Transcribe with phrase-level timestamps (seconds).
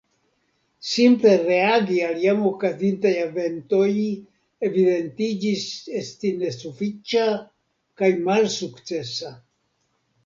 [0.91, 3.91] Simple reagi al jam okazintaj eventoj
[4.69, 5.69] evidentiĝis
[6.01, 7.27] esti nesufiĉa
[8.03, 9.35] kaj malsukcesa.